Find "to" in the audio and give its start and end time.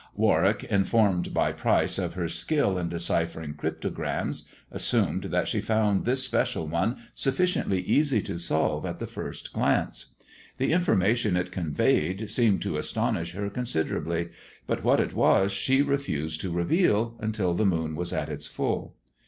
8.23-8.39, 12.63-12.77, 16.41-16.51